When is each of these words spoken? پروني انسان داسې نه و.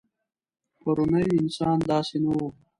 پروني 0.81 1.25
انسان 1.41 1.77
داسې 1.89 2.17
نه 2.23 2.31
و. 2.35 2.37